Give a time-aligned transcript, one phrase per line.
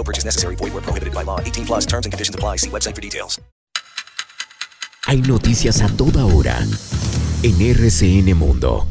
[0.00, 0.56] No purchase necessary.
[0.56, 1.38] Void where prohibited by law.
[1.40, 2.56] 18 plus terms and conditions apply.
[2.56, 3.38] See website for details.
[5.06, 6.56] Hay noticias a toda hora
[7.42, 8.86] en RCN Mundo.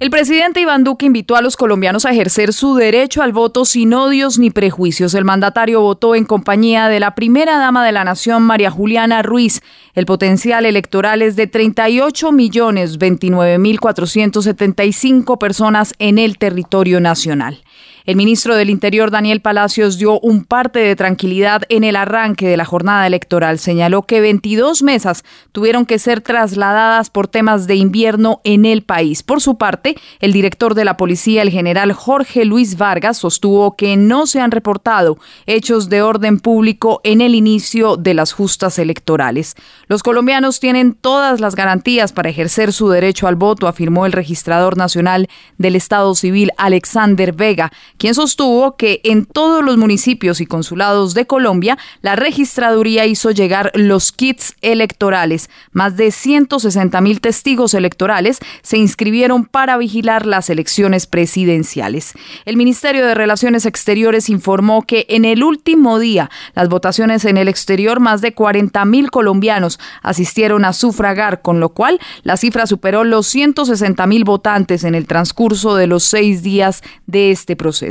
[0.00, 3.92] El presidente Iván Duque invitó a los colombianos a ejercer su derecho al voto sin
[3.92, 5.12] odios ni prejuicios.
[5.14, 9.60] El mandatario votó en compañía de la primera dama de la nación, María Juliana Ruiz.
[9.94, 17.62] El potencial electoral es de 38 millones 29 mil 475 personas en el territorio nacional.
[18.06, 22.56] El ministro del Interior, Daniel Palacios, dio un parte de tranquilidad en el arranque de
[22.56, 23.58] la jornada electoral.
[23.58, 29.22] Señaló que 22 mesas tuvieron que ser trasladadas por temas de invierno en el país.
[29.22, 33.96] Por su parte, el director de la policía, el general Jorge Luis Vargas, sostuvo que
[33.96, 39.56] no se han reportado hechos de orden público en el inicio de las justas electorales.
[39.88, 44.76] Los colombianos tienen todas las garantías para ejercer su derecho al voto, afirmó el registrador
[44.76, 51.12] nacional del Estado Civil, Alexander Vega, quien sostuvo que en todos los municipios y consulados
[51.12, 55.50] de Colombia la registraduría hizo llegar los kits electorales.
[55.72, 62.14] Más de 160 mil testigos electorales se inscribieron para vigilar las elecciones presidenciales.
[62.46, 67.48] El Ministerio de Relaciones Exteriores informó que en el último día las votaciones en el
[67.48, 73.04] exterior más de 40 mil colombianos asistieron a sufragar, con lo cual la cifra superó
[73.04, 77.89] los 160 mil votantes en el transcurso de los seis días de este proceso.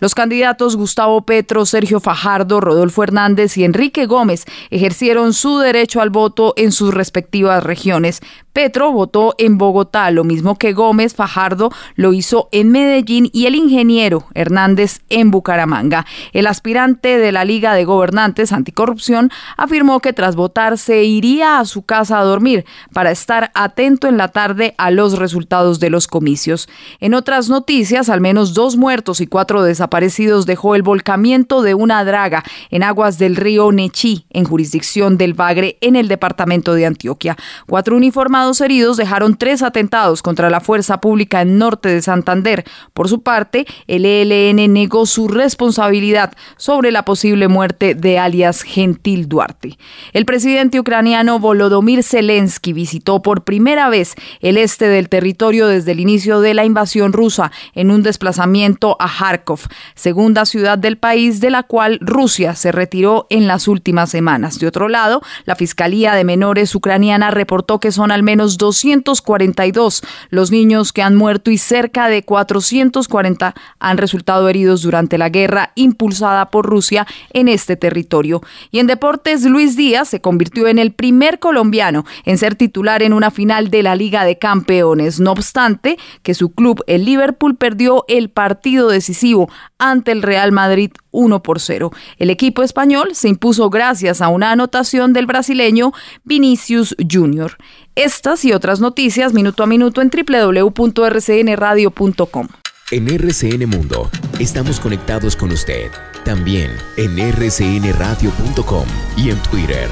[0.00, 6.10] Los candidatos Gustavo Petro, Sergio Fajardo, Rodolfo Hernández y Enrique Gómez ejercieron su derecho al
[6.10, 8.20] voto en sus respectivas regiones.
[8.54, 13.56] Petro votó en Bogotá, lo mismo que Gómez Fajardo lo hizo en Medellín y el
[13.56, 16.06] ingeniero Hernández en Bucaramanga.
[16.32, 21.64] El aspirante de la Liga de Gobernantes Anticorrupción afirmó que tras votar se iría a
[21.64, 26.06] su casa a dormir para estar atento en la tarde a los resultados de los
[26.06, 26.68] comicios.
[27.00, 32.04] En otras noticias, al menos dos muertos y cuatro desaparecidos dejó el volcamiento de una
[32.04, 37.36] draga en aguas del río Nechí, en jurisdicción del Bagre, en el departamento de Antioquia.
[37.66, 42.64] Cuatro uniformados heridos dejaron tres atentados contra la fuerza pública en norte de Santander.
[42.92, 49.28] Por su parte, el ELN negó su responsabilidad sobre la posible muerte de alias Gentil
[49.28, 49.78] Duarte.
[50.12, 56.00] El presidente ucraniano Volodymyr Zelensky visitó por primera vez el este del territorio desde el
[56.00, 59.60] inicio de la invasión rusa en un desplazamiento a Kharkov,
[59.94, 64.58] segunda ciudad del país de la cual Rusia se retiró en las últimas semanas.
[64.58, 70.02] De otro lado, la Fiscalía de Menores ucraniana reportó que son al menos menos 242
[70.30, 75.70] los niños que han muerto y cerca de 440 han resultado heridos durante la guerra
[75.76, 78.42] impulsada por Rusia en este territorio.
[78.72, 83.12] Y en deportes, Luis Díaz se convirtió en el primer colombiano en ser titular en
[83.12, 85.20] una final de la Liga de Campeones.
[85.20, 90.90] No obstante, que su club, el Liverpool, perdió el partido decisivo ante el Real Madrid
[91.12, 91.92] 1 por 0.
[92.18, 95.92] El equipo español se impuso gracias a una anotación del brasileño
[96.24, 97.56] Vinicius Jr.
[97.96, 102.48] Estas y otras noticias minuto a minuto en www.rcnradio.com.
[102.90, 104.10] En RCN Mundo
[104.40, 105.92] estamos conectados con usted.
[106.24, 108.84] También en rcnradio.com
[109.16, 109.88] y en Twitter,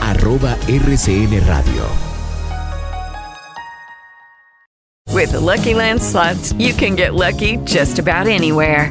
[0.00, 1.86] arroba RCN Radio.
[5.14, 8.90] With the Lucky Land slots, you can get lucky just about anywhere.